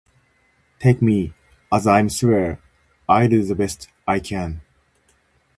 [0.79, 1.31] Take me
[1.71, 2.59] as I am swear
[3.07, 4.61] I'll do the best I can